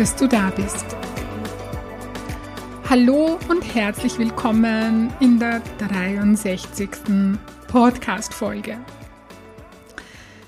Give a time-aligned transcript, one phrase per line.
[0.00, 0.86] dass du da bist.
[2.88, 6.88] Hallo und herzlich willkommen in der 63.
[7.68, 8.78] Podcast-Folge.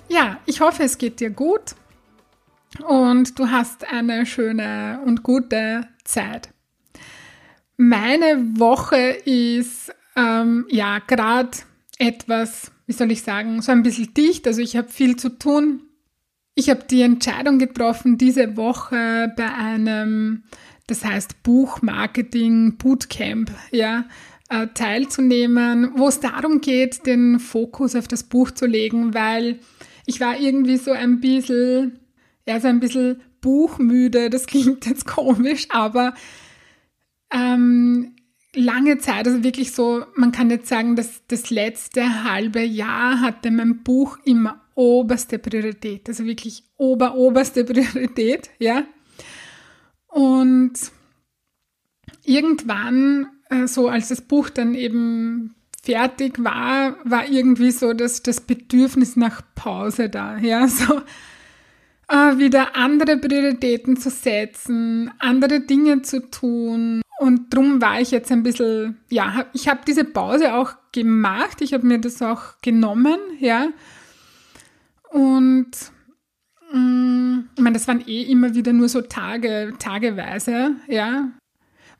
[0.09, 1.75] Ja, ich hoffe, es geht dir gut
[2.89, 6.49] und du hast eine schöne und gute Zeit.
[7.77, 11.51] Meine Woche ist ähm, ja gerade
[11.99, 14.47] etwas, wie soll ich sagen, so ein bisschen dicht.
[14.47, 15.83] Also ich habe viel zu tun.
[16.55, 20.45] Ich habe die Entscheidung getroffen, diese Woche bei einem,
[20.87, 24.05] das heißt Buchmarketing Bootcamp, ja,
[24.51, 29.61] äh, teilzunehmen, wo es darum geht, den Fokus auf das Buch zu legen, weil
[30.05, 31.99] ich war irgendwie so ein bisschen,
[32.47, 34.29] ja, so ein bisschen buchmüde.
[34.31, 36.13] Das klingt jetzt komisch, aber
[37.33, 38.15] ähm,
[38.55, 43.51] lange Zeit, also wirklich so, man kann jetzt sagen, dass das letzte halbe Jahr hatte
[43.51, 48.85] mein Buch immer oberste Priorität, also wirklich ober, oberste Priorität, ja.
[50.09, 50.75] Und
[52.25, 58.41] irgendwann, äh, so als das Buch dann eben fertig war, war irgendwie so das, das
[58.41, 61.01] Bedürfnis nach Pause da, ja, so
[62.09, 67.03] äh, wieder andere Prioritäten zu setzen, andere Dinge zu tun.
[67.19, 71.73] Und drum war ich jetzt ein bisschen, ja, ich habe diese Pause auch gemacht, ich
[71.73, 73.69] habe mir das auch genommen, ja,
[75.13, 75.71] und
[76.73, 81.31] mh, mm, ich meine, das waren eh immer wieder nur so Tage, tageweise, ja,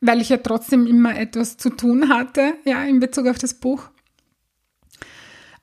[0.01, 3.89] weil ich ja trotzdem immer etwas zu tun hatte, ja, in Bezug auf das Buch.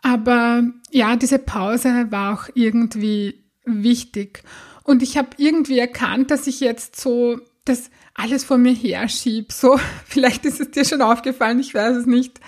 [0.01, 4.43] Aber ja, diese Pause war auch irgendwie wichtig.
[4.83, 9.53] Und ich habe irgendwie erkannt, dass ich jetzt so das alles vor mir herschiebe.
[9.53, 12.39] So, vielleicht ist es dir schon aufgefallen, ich weiß es nicht.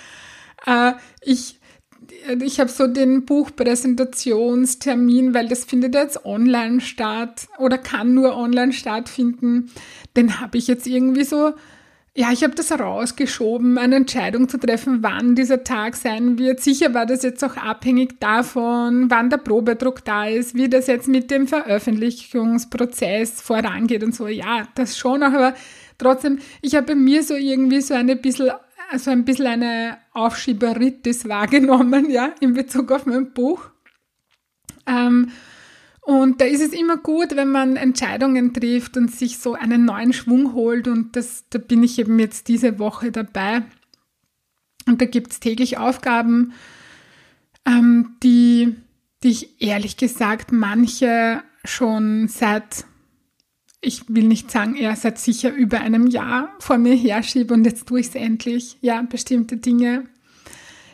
[0.66, 1.60] Äh, ich
[2.44, 8.74] ich habe so den Buchpräsentationstermin, weil das findet jetzt online statt oder kann nur online
[8.74, 9.72] stattfinden.
[10.18, 11.54] Den habe ich jetzt irgendwie so,
[12.14, 16.60] ja, ich habe das rausgeschoben, eine Entscheidung zu treffen, wann dieser Tag sein wird.
[16.60, 21.08] Sicher war das jetzt auch abhängig davon, wann der Probedruck da ist, wie das jetzt
[21.08, 24.28] mit dem Veröffentlichungsprozess vorangeht und so.
[24.28, 25.54] Ja, das schon aber
[25.98, 28.52] trotzdem, ich habe mir so irgendwie so eine bisschen
[28.92, 33.70] also ein bisschen eine Aufschieberitis wahrgenommen, ja, in Bezug auf mein Buch.
[34.86, 35.32] Ähm,
[36.02, 40.12] und da ist es immer gut, wenn man Entscheidungen trifft und sich so einen neuen
[40.12, 40.90] Schwung holt.
[40.90, 43.64] Und das, da bin ich eben jetzt diese Woche dabei.
[44.88, 46.54] Und da gibt es täglich Aufgaben,
[47.66, 48.76] ähm, die,
[49.24, 52.86] die ich ehrlich gesagt manche schon seit
[53.82, 57.88] ich will nicht sagen, er seit sicher über einem Jahr vor mir herschiebe und jetzt
[57.88, 58.78] tue ich es endlich.
[58.82, 60.06] Ja, bestimmte Dinge.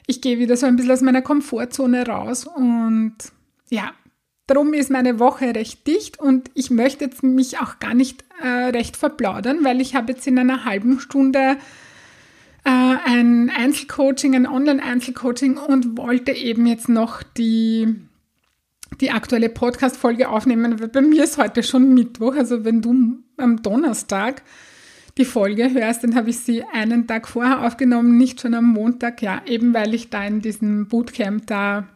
[0.07, 3.15] Ich gehe wieder so ein bisschen aus meiner Komfortzone raus und
[3.69, 3.91] ja,
[4.47, 8.47] darum ist meine Woche recht dicht und ich möchte jetzt mich auch gar nicht äh,
[8.47, 11.57] recht verplaudern, weil ich habe jetzt in einer halben Stunde
[12.63, 18.06] äh, ein Einzelcoaching, ein Online-Einzelcoaching und wollte eben jetzt noch die
[19.01, 22.35] die aktuelle Podcast-Folge aufnehmen, weil bei mir ist heute schon Mittwoch.
[22.35, 24.43] Also wenn du am Donnerstag
[25.17, 29.21] die Folge hörst, dann habe ich sie einen Tag vorher aufgenommen, nicht schon am Montag.
[29.21, 31.87] Ja, eben weil ich da in diesem Bootcamp da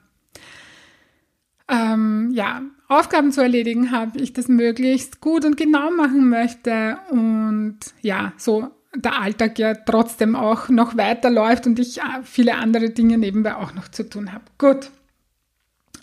[1.70, 7.78] ähm, ja, Aufgaben zu erledigen habe, ich das möglichst gut und genau machen möchte und
[8.02, 13.18] ja, so der Alltag ja trotzdem auch noch weiterläuft und ich äh, viele andere Dinge
[13.18, 14.44] nebenbei auch noch zu tun habe.
[14.58, 14.92] Gut.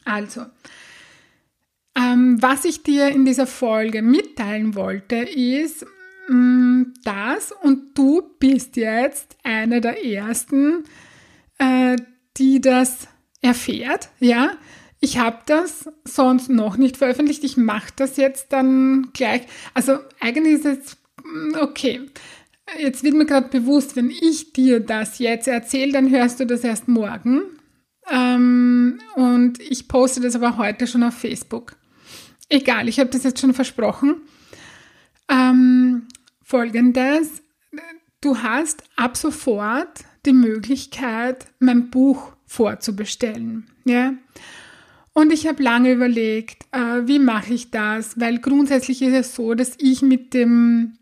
[0.06, 0.46] Also,
[2.40, 5.84] was ich dir in dieser Folge mitteilen wollte, ist,
[6.28, 10.84] mm, das und du bist jetzt eine der ersten,
[11.58, 11.96] äh,
[12.36, 13.08] die das
[13.40, 14.52] erfährt, ja.
[15.00, 17.44] Ich habe das sonst noch nicht veröffentlicht.
[17.44, 19.42] Ich mache das jetzt dann gleich.
[19.72, 22.00] Also eigentlich ist es mm, okay.
[22.78, 26.64] Jetzt wird mir gerade bewusst, wenn ich dir das jetzt erzähle, dann hörst du das
[26.64, 27.42] erst morgen.
[28.10, 31.76] Ähm, und ich poste das aber heute schon auf Facebook.
[32.48, 34.22] Egal, ich habe das jetzt schon versprochen.
[35.28, 36.08] Ähm,
[36.42, 37.42] Folgendes,
[38.20, 43.68] du hast ab sofort die Möglichkeit, mein Buch vorzubestellen.
[43.84, 44.14] Ja?
[45.12, 49.54] Und ich habe lange überlegt, äh, wie mache ich das, weil grundsätzlich ist es so,
[49.54, 50.94] dass ich mit dem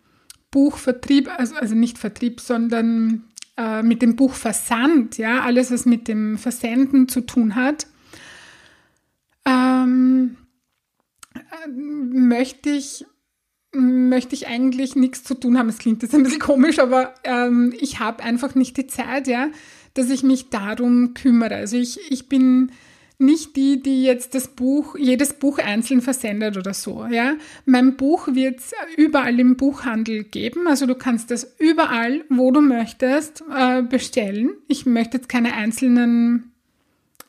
[0.51, 3.25] Buchvertrieb, also, also nicht Vertrieb, sondern
[3.57, 7.87] äh, mit dem Buchversand, ja, alles, was mit dem Versenden zu tun hat,
[9.45, 10.46] ähm, äh,
[11.69, 13.05] möchte ich
[13.73, 15.69] möchte ich eigentlich nichts zu tun haben.
[15.69, 19.49] Es klingt jetzt ein bisschen komisch, aber ähm, ich habe einfach nicht die Zeit, ja,
[19.95, 21.57] dass ich mich darum kümmere.
[21.57, 22.73] Also ich, ich bin
[23.19, 27.07] nicht die, die jetzt das Buch, jedes Buch einzeln versendet oder so.
[27.07, 27.35] Ja?
[27.65, 30.67] Mein Buch wird es überall im Buchhandel geben.
[30.67, 34.51] Also du kannst das überall, wo du möchtest, äh, bestellen.
[34.69, 36.53] Ich möchte jetzt keine einzelnen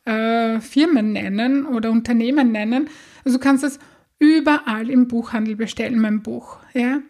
[0.04, 2.90] äh, Firmen nennen oder Unternehmen nennen.
[3.24, 3.80] Also du kannst das
[4.20, 6.58] überall im Buchhandel bestellen, mein Buch.
[6.74, 7.02] Ja?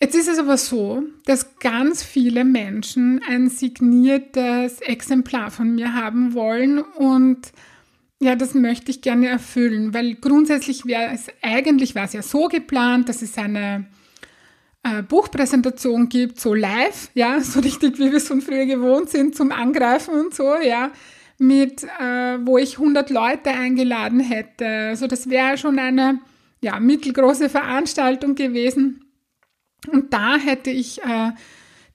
[0.00, 6.34] Jetzt ist es aber so, dass ganz viele Menschen ein signiertes Exemplar von mir haben
[6.34, 7.52] wollen und
[8.18, 12.46] ja, das möchte ich gerne erfüllen, weil grundsätzlich wäre es, eigentlich war es ja so
[12.46, 13.86] geplant, dass es eine
[14.84, 19.36] äh, Buchpräsentation gibt, so live, ja, so richtig wie wir es von früher gewohnt sind,
[19.36, 20.90] zum Angreifen und so, ja,
[21.42, 24.66] mit, äh, wo ich 100 Leute eingeladen hätte.
[24.66, 26.20] Also das wäre schon eine,
[26.62, 29.04] ja, mittelgroße Veranstaltung gewesen.
[29.90, 31.32] Und da hätte ich äh,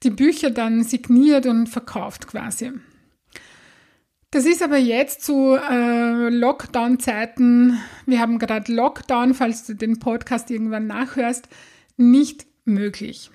[0.03, 2.73] die Bücher dann signiert und verkauft quasi.
[4.31, 10.51] Das ist aber jetzt zu äh, Lockdown-Zeiten, wir haben gerade Lockdown, falls du den Podcast
[10.51, 11.47] irgendwann nachhörst,
[11.95, 13.31] nicht möglich.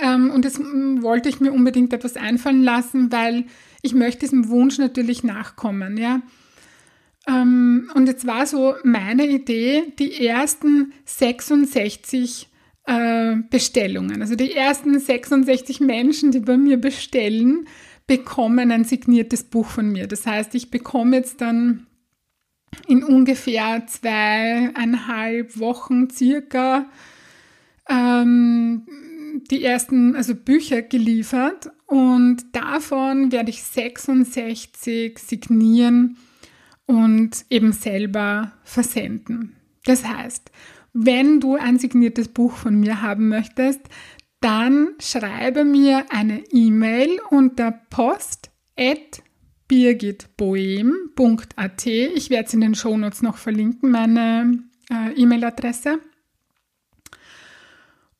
[0.00, 3.44] Ähm, und jetzt wollte ich mir unbedingt etwas einfallen lassen, weil
[3.82, 6.20] ich möchte diesem Wunsch natürlich nachkommen, ja.
[7.28, 12.48] Ähm, und jetzt war so meine Idee, die ersten 66
[12.86, 14.22] äh, Bestellungen.
[14.22, 17.68] Also die ersten 66 Menschen, die bei mir bestellen,
[18.06, 20.06] bekommen ein signiertes Buch von mir.
[20.06, 21.86] Das heißt, ich bekomme jetzt dann
[22.86, 26.86] in ungefähr zweieinhalb Wochen circa
[27.88, 28.86] ähm,
[29.50, 36.16] die ersten also Bücher geliefert und davon werde ich 66 signieren
[36.86, 39.56] und eben selber versenden.
[39.84, 40.50] Das heißt,
[40.92, 43.80] wenn du ein signiertes Buch von mir haben möchtest,
[44.40, 49.22] dann schreibe mir eine E-Mail unter post at
[49.68, 51.86] birgitboehm.at.
[51.86, 56.00] Ich werde es in den Shownotes noch verlinken, meine äh, E-Mail-Adresse.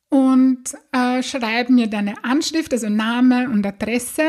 [0.09, 4.23] Und äh, schreib mir deine Anschrift, also Name und Adresse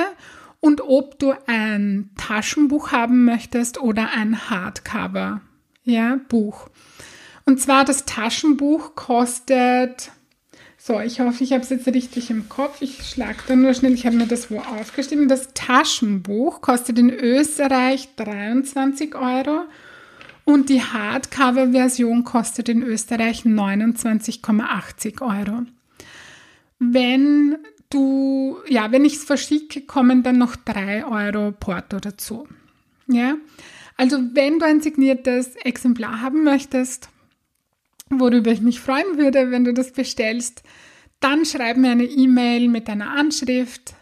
[0.60, 5.40] und ob du ein Taschenbuch haben möchtest oder ein Hardcover
[5.84, 6.68] ja, Buch.
[7.44, 10.12] Und zwar das Taschenbuch kostet,
[10.76, 12.80] so, ich hoffe, ich habe es jetzt richtig im Kopf.
[12.80, 15.28] Ich schlage da nur schnell, ich habe mir das wo aufgeschrieben.
[15.28, 19.64] Das Taschenbuch kostet in Österreich 23 Euro
[20.52, 25.62] und die Hardcover-Version kostet in Österreich 29,80 Euro.
[26.78, 27.58] Wenn
[27.90, 32.48] du, ja, wenn ich es verschicke, kommen dann noch 3 Euro Porto dazu.
[33.06, 33.36] Ja,
[33.96, 37.10] also wenn du ein signiertes Exemplar haben möchtest,
[38.08, 40.62] worüber ich mich freuen würde, wenn du das bestellst,
[41.20, 43.94] dann schreib mir eine E-Mail mit deiner Anschrift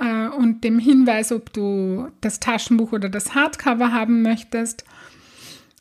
[0.00, 4.84] äh, und dem Hinweis, ob du das Taschenbuch oder das Hardcover haben möchtest.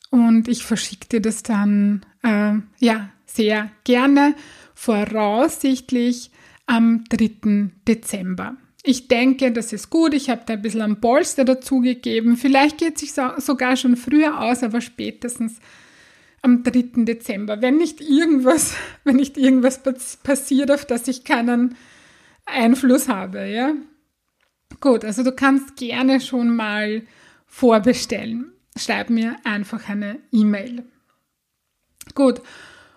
[0.09, 4.35] Und ich verschicke dir das dann, äh, ja, sehr gerne,
[4.73, 6.31] voraussichtlich
[6.65, 7.71] am 3.
[7.87, 8.57] Dezember.
[8.83, 10.13] Ich denke, das ist gut.
[10.13, 12.37] Ich habe da ein bisschen ein Polster dazugegeben.
[12.37, 15.59] Vielleicht geht es sich so, sogar schon früher aus, aber spätestens
[16.41, 17.03] am 3.
[17.03, 17.61] Dezember.
[17.61, 19.81] Wenn nicht irgendwas, wenn nicht irgendwas
[20.23, 21.75] passiert, auf das ich keinen
[22.45, 23.73] Einfluss habe, ja.
[24.79, 27.03] Gut, also du kannst gerne schon mal
[27.47, 28.53] vorbestellen.
[28.79, 30.83] Schreib mir einfach eine E-Mail.
[32.15, 32.41] Gut.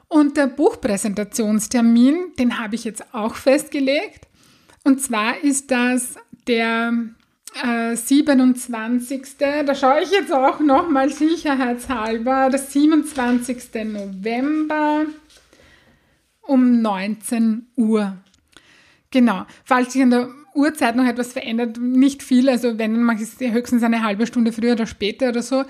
[0.08, 4.28] Und der Buchpräsentationstermin, den habe ich jetzt auch festgelegt.
[4.84, 6.92] Und zwar ist das der
[7.62, 9.22] äh, 27.
[9.38, 12.48] Da schaue ich jetzt auch nochmal sicherheitshalber.
[12.50, 13.74] Das 27.
[13.84, 15.06] November
[16.42, 18.16] um 19 Uhr.
[19.10, 19.46] Genau.
[19.64, 22.48] Falls sich an der Uhrzeit noch etwas verändert, nicht viel.
[22.48, 25.64] Also wenn man es höchstens eine halbe Stunde früher oder später oder so.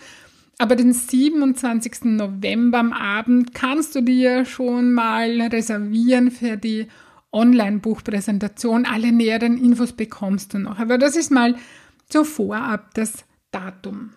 [0.58, 2.04] Aber den 27.
[2.04, 6.86] November am Abend kannst du dir schon mal reservieren für die
[7.32, 8.86] Online-Buchpräsentation.
[8.86, 10.78] Alle näheren Infos bekommst du noch.
[10.78, 11.56] Aber das ist mal
[12.10, 14.10] so vorab das Datum.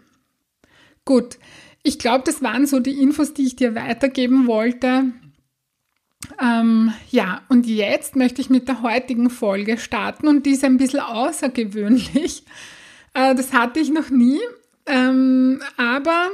[1.06, 1.38] Gut,
[1.84, 5.14] ich glaube, das waren so die Infos, die ich dir weitergeben wollte.
[6.42, 10.78] Ähm, ja, und jetzt möchte ich mit der heutigen Folge starten und die ist ein
[10.78, 12.44] bisschen außergewöhnlich.
[13.18, 14.42] Äh, das hatte ich noch nie,
[14.86, 16.32] ähm, aber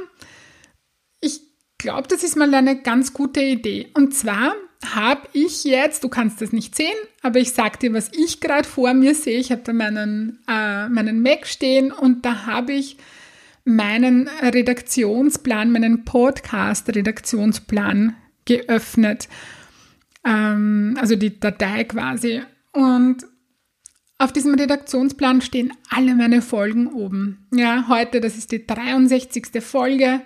[1.20, 1.40] ich
[1.78, 3.86] glaube, das ist mal eine ganz gute Idee.
[3.94, 8.10] Und zwar habe ich jetzt, du kannst das nicht sehen, aber ich sage dir, was
[8.12, 9.38] ich gerade vor mir sehe.
[9.38, 12.96] Ich habe da meinen, äh, meinen Mac stehen und da habe ich
[13.64, 19.28] meinen Redaktionsplan, meinen Podcast-Redaktionsplan geöffnet.
[20.24, 22.42] Ähm, also die Datei quasi.
[22.72, 23.26] Und
[24.18, 27.48] auf diesem Redaktionsplan stehen alle meine Folgen oben.
[27.52, 29.60] Ja, heute, das ist die 63.
[29.60, 30.20] Folge.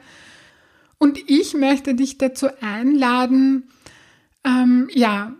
[0.98, 3.70] Und ich möchte dich dazu einladen,
[4.44, 5.34] ähm, ja,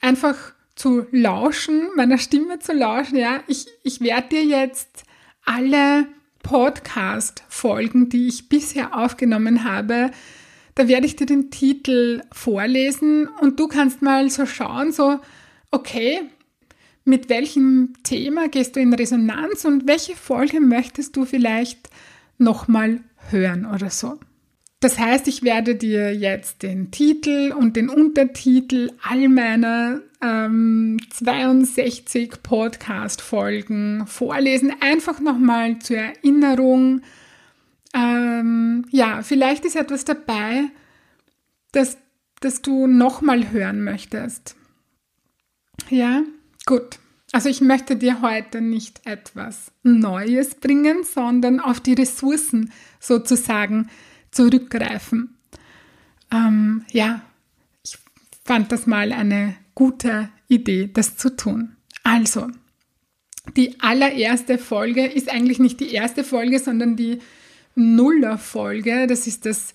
[0.00, 3.16] einfach zu lauschen, meiner Stimme zu lauschen.
[3.16, 5.04] Ja, ich, ich werde dir jetzt
[5.44, 6.06] alle
[6.42, 10.10] Podcast-Folgen, die ich bisher aufgenommen habe,
[10.74, 15.18] da werde ich dir den Titel vorlesen und du kannst mal so schauen, so,
[15.70, 16.20] okay,
[17.04, 21.90] mit welchem Thema gehst du in Resonanz und welche Folge möchtest du vielleicht
[22.38, 23.00] nochmal
[23.30, 24.18] hören oder so.
[24.80, 32.42] Das heißt, ich werde dir jetzt den Titel und den Untertitel all meiner ähm, 62
[32.42, 34.72] Podcast-Folgen vorlesen.
[34.80, 37.02] Einfach nochmal zur Erinnerung.
[37.92, 40.64] Ähm, ja, vielleicht ist etwas dabei,
[41.72, 41.98] das,
[42.40, 44.56] das du nochmal hören möchtest.
[45.90, 46.22] Ja,
[46.66, 46.98] gut.
[47.32, 52.70] Also ich möchte dir heute nicht etwas Neues bringen, sondern auf die Ressourcen
[53.00, 53.88] sozusagen
[54.30, 55.38] zurückgreifen.
[56.30, 57.22] Ähm, ja,
[57.82, 57.98] ich
[58.44, 61.76] fand das mal eine gute Idee, das zu tun.
[62.02, 62.48] Also,
[63.56, 67.20] die allererste Folge ist eigentlich nicht die erste Folge, sondern die
[67.74, 69.06] Nuller-Folge.
[69.06, 69.74] Das ist das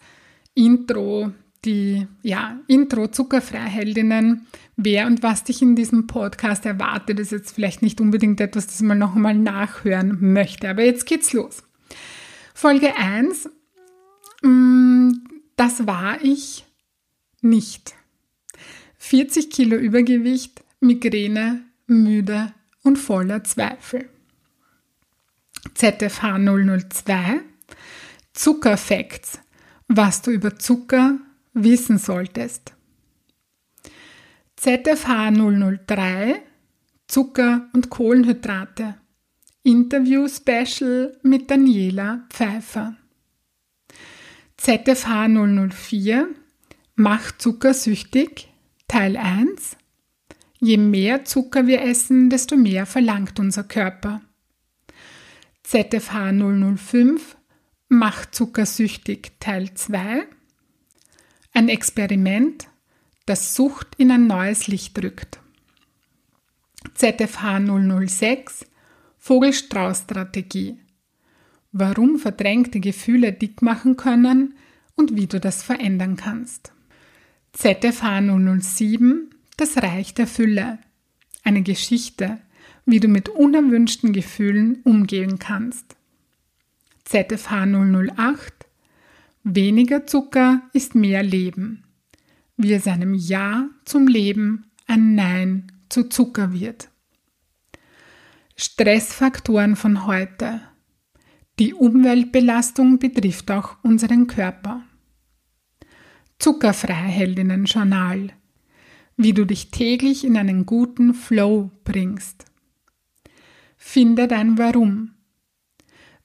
[0.54, 1.32] Intro,
[1.66, 4.48] die ja, Intro Zuckerfreiheldinnen.
[4.76, 8.82] Wer und was dich in diesem Podcast erwartet, ist jetzt vielleicht nicht unbedingt etwas, das
[8.82, 10.70] man noch einmal nachhören möchte.
[10.70, 11.64] Aber jetzt geht's los.
[12.54, 13.50] Folge 1
[14.42, 15.12] Mm,
[15.56, 16.66] das war ich
[17.42, 17.96] nicht.
[18.98, 24.10] 40 Kilo Übergewicht, Migräne, müde und voller Zweifel.
[25.74, 27.42] ZFH 002
[28.38, 29.40] Zuckerfacts,
[29.88, 31.18] was du über Zucker
[31.54, 32.74] wissen solltest.
[34.58, 36.44] ZFH 003
[37.08, 38.96] Zucker und Kohlenhydrate.
[39.64, 42.96] Interview Special mit Daniela Pfeiffer.
[44.58, 46.28] ZFH 004
[46.94, 48.50] Macht Zucker süchtig
[48.88, 49.78] Teil 1
[50.60, 54.22] Je mehr Zucker wir essen, desto mehr verlangt unser Körper.
[55.64, 57.37] ZFH 005
[57.90, 60.28] Macht Zucker süchtig Teil 2
[61.54, 62.68] Ein Experiment,
[63.26, 65.40] das Sucht in ein neues Licht rückt.
[66.96, 68.66] ZFH 006
[69.18, 70.80] Vogelstrauß-Strategie
[71.72, 74.56] warum verdrängte Gefühle dick machen können
[74.96, 76.72] und wie du das verändern kannst.
[77.54, 80.80] ZFH 007 Das Reich der Fülle.
[81.44, 82.40] Eine Geschichte,
[82.86, 85.96] wie du mit unerwünschten Gefühlen umgehen kannst.
[87.08, 88.68] ZFH 008
[89.44, 91.86] Weniger Zucker ist mehr Leben.
[92.58, 96.90] Wie es einem Ja zum Leben ein Nein zu Zucker wird.
[98.58, 100.60] Stressfaktoren von heute.
[101.60, 104.84] Die Umweltbelastung betrifft auch unseren Körper.
[106.40, 108.34] Zuckerfreiheldinnen-Journal.
[109.16, 112.44] Wie du dich täglich in einen guten Flow bringst.
[113.78, 115.14] Finde dein Warum.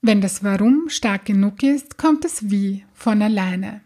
[0.05, 3.79] Wenn das Warum stark genug ist, kommt das Wie von alleine.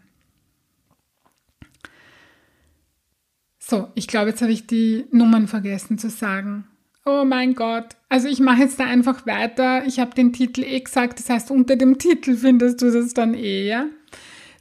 [3.60, 6.66] So, ich glaube, jetzt habe ich die Nummern vergessen zu sagen.
[7.06, 7.94] Oh mein Gott.
[8.08, 9.86] Also ich mache jetzt da einfach weiter.
[9.86, 13.34] Ich habe den Titel eh gesagt, das heißt, unter dem Titel findest du das dann
[13.34, 13.86] eh, ja?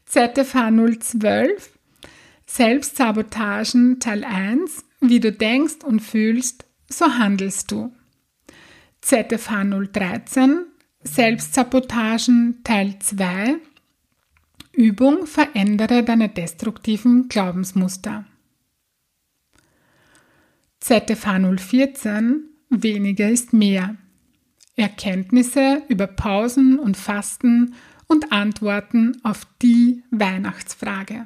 [0.06, 1.72] ZFH 012,
[2.46, 7.92] Selbstsabotagen Teil 1, wie du denkst und fühlst, so handelst du.
[9.02, 10.67] ZFH 013,
[11.08, 13.56] Selbstsabotagen Teil 2,
[14.74, 18.26] Übung verändere deine destruktiven Glaubensmuster.
[20.82, 23.96] ZFH 014 Weniger ist mehr.
[24.76, 27.74] Erkenntnisse über Pausen und Fasten
[28.08, 31.26] und Antworten auf die Weihnachtsfrage.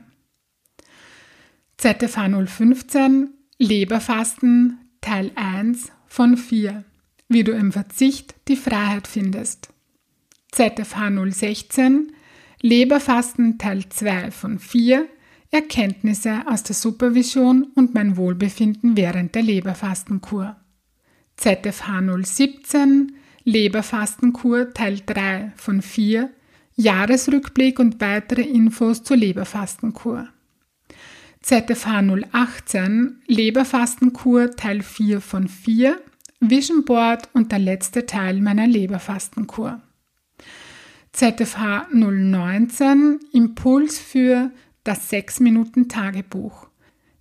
[1.78, 6.84] ZFH 015 Leberfasten Teil 1 von 4.
[7.28, 9.71] Wie du im Verzicht die Freiheit findest.
[10.52, 12.12] ZFH 016
[12.62, 15.08] Leberfasten Teil 2 von 4
[15.50, 20.58] Erkenntnisse aus der Supervision und mein Wohlbefinden während der Leberfastenkur.
[21.38, 23.16] ZFH 017
[23.46, 26.30] Leberfastenkur Teil 3 von 4
[26.76, 30.28] Jahresrückblick und weitere Infos zur Leberfastenkur.
[31.42, 32.04] ZFH
[32.34, 35.98] 018 Leberfastenkur Teil 4 von 4
[36.42, 39.82] Vision Board und der letzte Teil meiner Leberfastenkur.
[41.14, 44.52] ZFH 019 Impuls für
[44.84, 46.68] das 6 Minuten Tagebuch.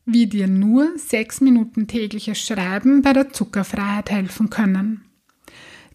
[0.06, 5.04] Wie dir nur 6 Minuten tägliches Schreiben bei der Zuckerfreiheit helfen können.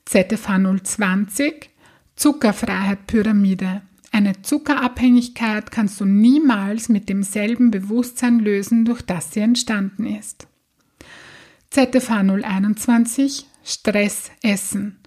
[0.03, 1.69] ZFH 020
[2.15, 3.81] Zuckerfreiheit Pyramide.
[4.11, 10.47] Eine Zuckerabhängigkeit kannst du niemals mit demselben Bewusstsein lösen, durch das sie entstanden ist.
[11.71, 14.97] ZFH 021 Stress essen.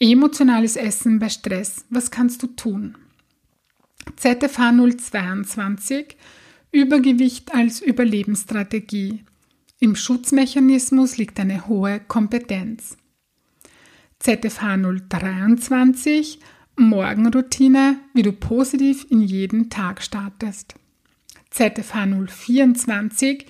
[0.00, 1.84] Emotionales Essen bei Stress.
[1.90, 2.96] Was kannst du tun?
[4.14, 6.16] ZFH 022
[6.70, 9.24] Übergewicht als Überlebensstrategie.
[9.80, 12.96] Im Schutzmechanismus liegt eine hohe Kompetenz.
[14.20, 14.76] ZFH
[15.08, 16.38] 023
[16.76, 20.76] Morgenroutine, wie du positiv in jeden Tag startest.
[21.50, 23.46] ZFH 024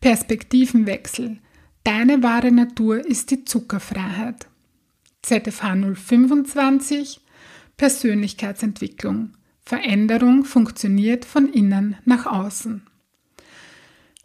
[0.00, 1.40] Perspektivenwechsel.
[1.84, 4.49] Deine wahre Natur ist die Zuckerfreiheit.
[5.22, 7.20] ZFH 025
[7.76, 9.34] Persönlichkeitsentwicklung.
[9.64, 12.82] Veränderung funktioniert von innen nach außen.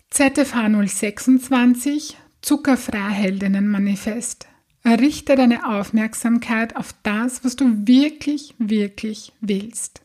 [0.09, 4.47] ZFH 026 Zuckerfreiheldinnen-Manifest.
[4.85, 10.01] Richte deine Aufmerksamkeit auf das, was du wirklich, wirklich willst.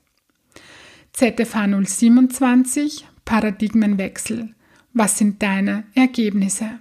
[1.12, 4.54] ZFH 027 Paradigmenwechsel.
[4.92, 6.78] Was sind deine Ergebnisse?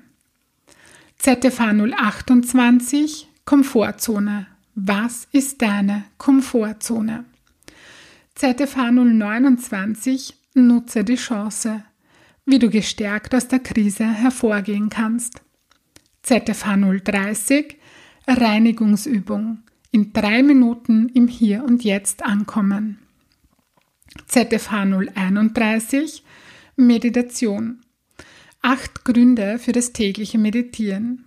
[1.17, 4.45] ZFH 028 Komfortzone.
[4.75, 7.25] Was ist deine Komfortzone?
[8.35, 11.83] ZFH 029 Nutze die Chance.
[12.45, 15.41] Wie du gestärkt aus der Krise hervorgehen kannst.
[16.21, 17.77] ZFH 030
[18.27, 19.63] Reinigungsübung.
[19.89, 22.99] In drei Minuten im Hier und Jetzt ankommen.
[24.27, 24.83] ZFH
[25.15, 26.23] 031
[26.75, 27.81] Meditation.
[28.61, 31.25] Acht Gründe für das tägliche Meditieren.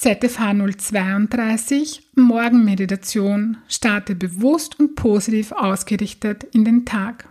[0.00, 3.58] ZFH 032 Morgenmeditation.
[3.68, 7.28] Starte bewusst und positiv ausgerichtet in den Tag.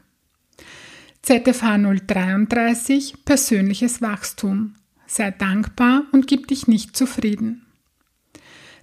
[1.23, 4.75] ZFH 033 Persönliches Wachstum.
[5.07, 7.65] Sei dankbar und gib dich nicht zufrieden.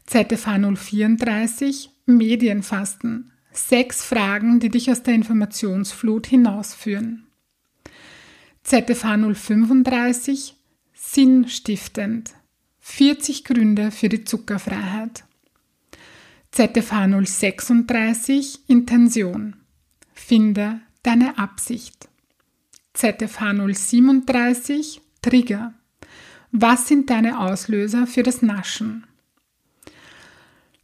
[0.07, 3.31] ZFH 034 Medienfasten.
[3.53, 7.29] Sechs Fragen, die dich aus der Informationsflut hinausführen.
[8.65, 10.57] ZFH 035
[10.93, 12.35] Sinnstiftend.
[12.89, 15.25] 40 Gründe für die Zuckerfreiheit.
[16.53, 19.57] ZFH 036 Intention.
[20.15, 22.09] Finde deine Absicht.
[22.95, 25.75] ZFH 037 Trigger.
[26.53, 29.05] Was sind deine Auslöser für das Naschen?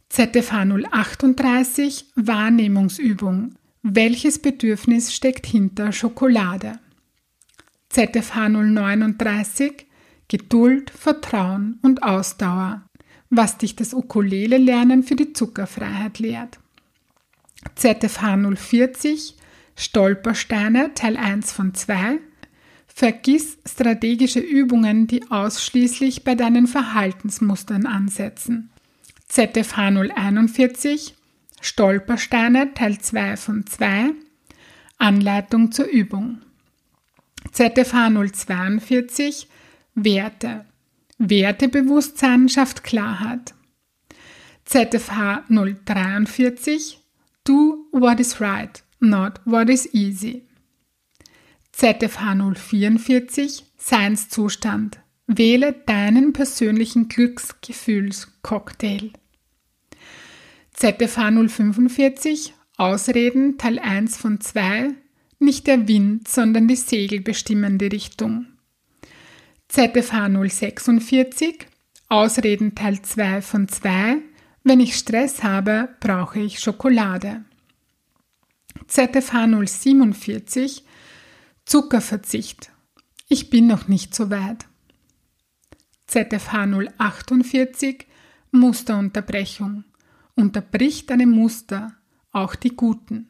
[0.09, 3.55] ZFH 038 Wahrnehmungsübung.
[3.81, 6.79] Welches Bedürfnis steckt hinter Schokolade?
[7.89, 9.87] ZFH 039
[10.33, 12.81] Geduld, Vertrauen und Ausdauer,
[13.29, 16.57] was dich das Ukulele-Lernen für die Zuckerfreiheit lehrt.
[17.75, 19.35] ZFH 040
[19.75, 22.17] Stolpersteine Teil 1 von 2
[22.87, 28.71] Vergiss strategische Übungen, die ausschließlich bei deinen Verhaltensmustern ansetzen.
[29.27, 31.13] ZFH 041
[31.61, 34.13] Stolpersteine Teil 2 von 2
[34.97, 36.41] Anleitung zur Übung
[37.51, 39.47] ZFH 042
[39.95, 40.65] Werte.
[41.17, 43.53] Wertebewusstsein schafft Klarheit
[44.65, 46.99] ZFH 043
[47.43, 50.43] Do what is right, not what is easy.
[51.73, 54.99] ZFH 044 Seinszustand.
[55.27, 59.11] Wähle deinen persönlichen Glücksgefühlscocktail.
[60.73, 64.89] ZFH 045 Ausreden Teil 1 von 2
[65.39, 68.47] Nicht der Wind, sondern die Segel bestimmen die Richtung.
[69.73, 71.65] ZFH 046
[72.07, 74.17] Ausreden Teil 2 von 2
[74.63, 77.43] Wenn ich Stress habe, brauche ich Schokolade.
[78.85, 80.85] ZFH 047
[81.65, 82.71] Zuckerverzicht.
[83.27, 84.67] Ich bin noch nicht so weit.
[86.05, 86.67] ZFH
[86.99, 88.05] 048
[88.51, 89.85] Musterunterbrechung
[90.35, 91.95] unterbricht deine Muster,
[92.31, 93.27] auch die guten.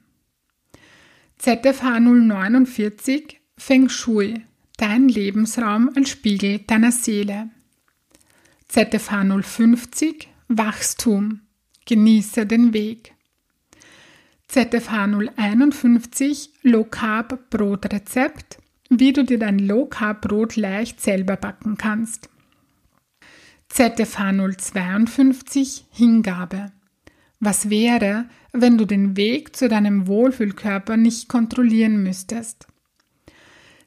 [1.37, 4.43] ZFH 049 Feng Shui,
[4.77, 7.49] dein Lebensraum als Spiegel deiner Seele.
[8.67, 11.41] ZFH 050 Wachstum,
[11.85, 13.13] genieße den Weg.
[14.47, 15.07] ZFH
[15.37, 18.59] 051 Low Carb Brotrezept,
[18.89, 22.29] wie du dir dein Low Carb Brot leicht selber backen kannst.
[23.69, 26.71] ZFH 052 Hingabe.
[27.39, 32.67] Was wäre, wenn du den Weg zu deinem Wohlfühlkörper nicht kontrollieren müsstest?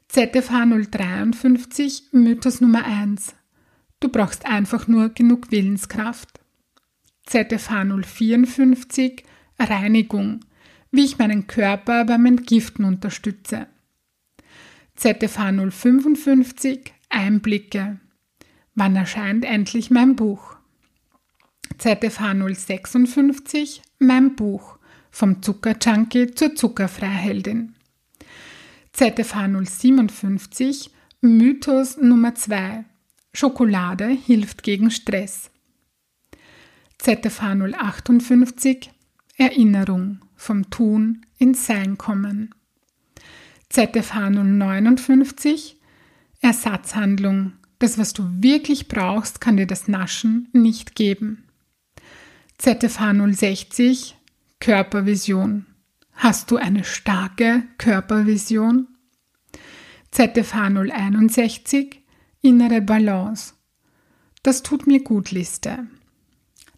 [0.09, 3.35] ZFH 053 Mythos Nummer 1.
[3.99, 6.39] Du brauchst einfach nur genug Willenskraft.
[7.25, 9.25] ZFH 054
[9.59, 10.39] Reinigung.
[10.91, 13.67] Wie ich meinen Körper beim Entgiften unterstütze.
[14.95, 17.99] ZFH 055 Einblicke.
[18.75, 20.55] Wann erscheint endlich mein Buch?
[21.79, 24.77] ZFH 056 Mein Buch.
[25.11, 27.76] Vom Zuckerjunkie zur Zuckerfreiheldin.
[28.97, 30.89] ZFH 057
[31.21, 32.83] Mythos Nummer 2
[33.31, 35.51] Schokolade hilft gegen Stress.
[36.97, 37.43] ZFH
[37.77, 38.89] 058
[39.37, 42.55] Erinnerung vom Tun ins Sein kommen.
[43.69, 45.77] ZFH 059
[46.41, 47.53] Ersatzhandlung.
[47.77, 51.43] Das, was du wirklich brauchst, kann dir das Naschen nicht geben.
[52.57, 54.15] ZFH 060
[54.59, 55.67] Körpervision.
[56.19, 58.87] Hast du eine starke Körpervision?
[60.09, 62.01] ZFH 061
[62.41, 63.53] Innere Balance.
[64.41, 65.85] Das tut mir gut Liste.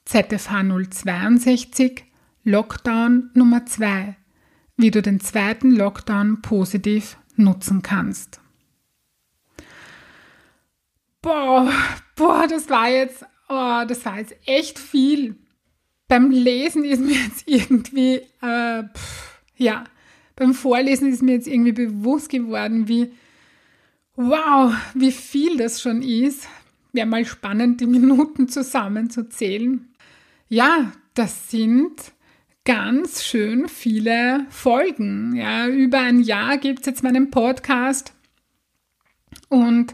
[0.03, 2.03] ZFH 062
[2.43, 4.17] Lockdown Nummer 2.
[4.75, 8.41] Wie du den zweiten Lockdown positiv nutzen kannst.
[11.21, 11.71] Boah,
[12.17, 15.37] boah, das war jetzt, oh, das war jetzt echt viel.
[16.09, 19.83] Beim Lesen ist mir jetzt irgendwie, äh, pff, ja,
[20.35, 23.11] beim Vorlesen ist mir jetzt irgendwie bewusst geworden, wie,
[24.15, 26.47] wow, wie viel das schon ist.
[26.93, 29.87] Wäre mal spannend, die Minuten zusammenzuzählen.
[30.47, 32.11] Ja, das sind
[32.65, 35.35] ganz schön viele Folgen.
[35.35, 38.13] Ja, über ein Jahr gibt es jetzt meinen Podcast
[39.47, 39.93] und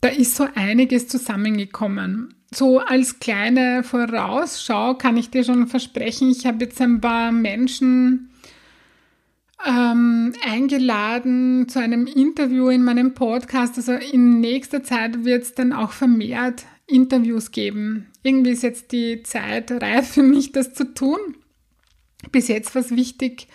[0.00, 2.34] da ist so einiges zusammengekommen.
[2.52, 8.30] So als kleine Vorausschau kann ich dir schon versprechen, ich habe jetzt ein paar Menschen
[9.64, 13.76] ähm, eingeladen zu einem Interview in meinem Podcast.
[13.76, 18.08] Also in nächster Zeit wird es dann auch vermehrt Interviews geben.
[18.22, 21.18] Irgendwie ist jetzt die Zeit reif für mich, das zu tun.
[22.32, 23.46] Bis jetzt war es wichtig,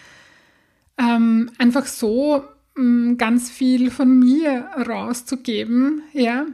[0.97, 2.43] ähm, einfach so
[2.77, 6.01] ähm, ganz viel von mir rauszugeben.
[6.13, 6.45] Ja.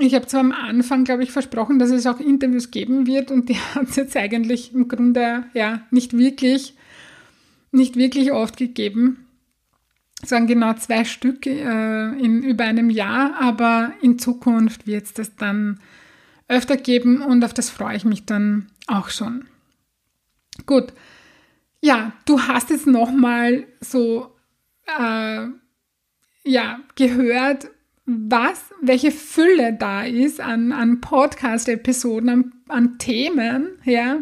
[0.00, 3.48] Ich habe zwar am Anfang, glaube ich, versprochen, dass es auch Interviews geben wird und
[3.48, 6.74] die hat es jetzt eigentlich im Grunde ja nicht wirklich,
[7.72, 9.26] nicht wirklich oft gegeben.
[10.22, 15.12] Es waren genau zwei Stück äh, in über einem Jahr, aber in Zukunft wird es
[15.12, 15.78] das dann
[16.48, 19.46] öfter geben und auf das freue ich mich dann auch schon.
[20.66, 20.92] Gut,
[21.80, 24.34] ja, du hast jetzt nochmal so
[24.86, 25.46] äh,
[26.44, 27.70] ja, gehört,
[28.08, 34.18] was, welche Fülle da ist an, an Podcast-Episoden, an, an Themen, ja,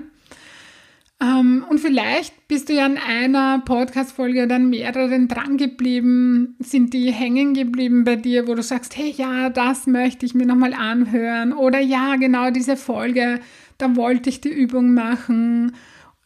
[1.19, 7.11] ähm, und vielleicht bist du ja an einer Podcast-Folge oder an mehreren drangeblieben, sind die
[7.11, 11.55] hängen geblieben bei dir, wo du sagst, hey, ja, das möchte ich mir nochmal anhören.
[11.55, 13.41] Oder ja, genau diese Folge,
[13.79, 15.75] da wollte ich die Übung machen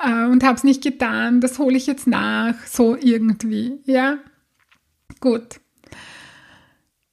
[0.00, 4.18] äh, und habe es nicht getan, das hole ich jetzt nach, so irgendwie, ja.
[5.20, 5.60] Gut.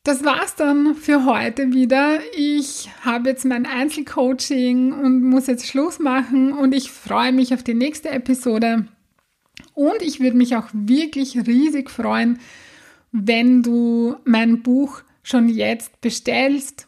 [0.07, 2.19] Das war's dann für heute wieder.
[2.33, 7.61] Ich habe jetzt mein Einzelcoaching und muss jetzt Schluss machen und ich freue mich auf
[7.61, 8.87] die nächste Episode.
[9.73, 12.39] Und ich würde mich auch wirklich riesig freuen,
[13.11, 16.87] wenn du mein Buch schon jetzt bestellst.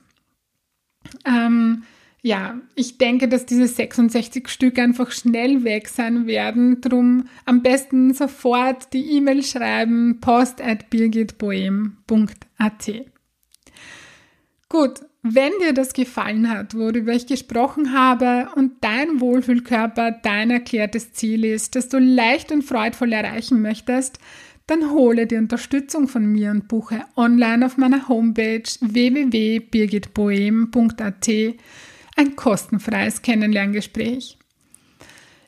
[1.25, 1.83] Ähm,
[2.21, 6.81] ja, ich denke, dass diese 66 Stück einfach schnell weg sein werden.
[6.81, 12.91] Drum am besten sofort die E-Mail schreiben post at birgitboehm.at.
[14.67, 21.13] Gut, wenn dir das gefallen hat, worüber ich gesprochen habe und dein Wohlfühlkörper dein erklärtes
[21.13, 24.19] Ziel ist, das du leicht und freudvoll erreichen möchtest,
[24.67, 31.55] dann hole die Unterstützung von mir und buche online auf meiner Homepage www.birgitboehm.at
[32.19, 34.37] ein kostenfreies Kennenlerngespräch.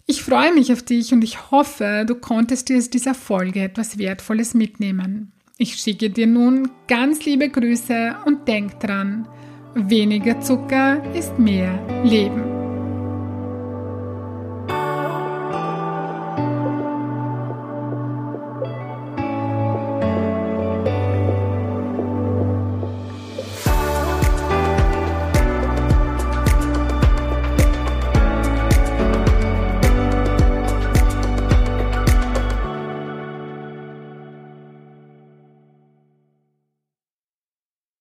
[0.07, 3.97] Ich freue mich auf dich und ich hoffe, du konntest dir aus dieser Folge etwas
[3.97, 5.33] Wertvolles mitnehmen.
[5.57, 9.27] Ich schicke dir nun ganz liebe Grüße und denk dran,
[9.75, 12.50] weniger Zucker ist mehr Leben.